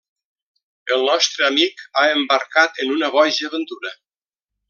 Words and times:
El 0.95 1.03
nostre 1.09 1.45
amic 1.49 1.83
ha 2.01 2.07
embarcat 2.15 2.83
en 2.85 2.95
una 2.97 3.13
boja 3.19 3.47
aventura. 3.51 3.93